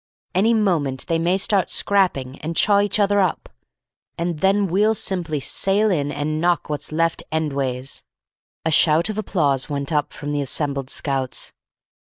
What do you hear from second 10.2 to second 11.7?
the assembled scouts.